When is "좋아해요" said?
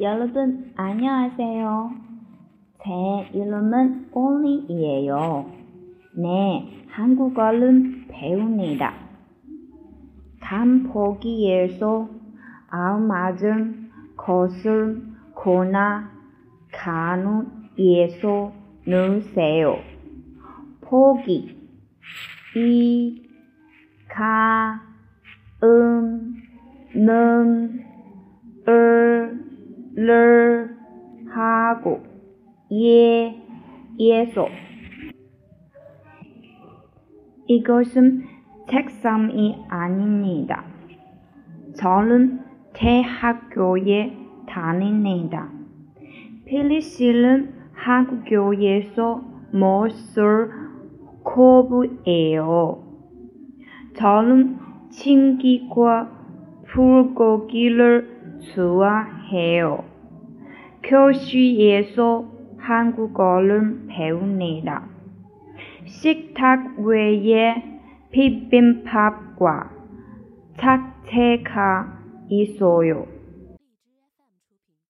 58.54-59.93